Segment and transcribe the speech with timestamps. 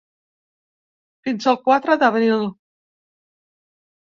[1.27, 2.49] Fins al quatre d’abril.